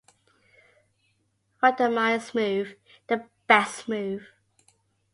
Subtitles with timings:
[1.61, 2.73] Randomized move,
[3.05, 4.29] the best move!